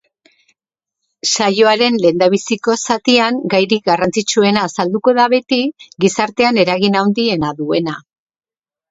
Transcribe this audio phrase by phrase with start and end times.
[1.31, 5.59] Saioaren lehendabiziko zatian gairik garrantzitsuena azalduko da beti,
[6.05, 7.95] gizartean eragin handiena duena.